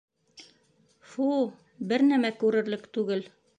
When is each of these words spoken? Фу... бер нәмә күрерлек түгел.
Фу... 1.11 1.27
бер 1.93 2.07
нәмә 2.09 2.35
күрерлек 2.43 2.91
түгел. 2.99 3.25